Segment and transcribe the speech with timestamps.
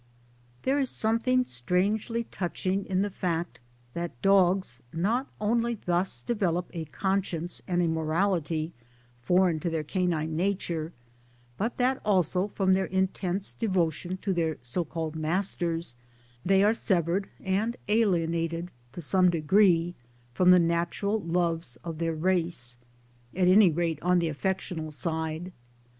[0.63, 3.59] There is something strangely touching in the fact
[3.93, 8.73] that dogs not only thus develop a conscience and a morality
[9.21, 10.91] foreign to their canine nature,
[11.55, 15.95] but that also from their intense devotion to their so called * masters'
[16.43, 19.93] they are severed and alienated to some degree
[20.33, 22.79] from the natural loves of their race
[23.35, 25.51] at any rate on the affectional side.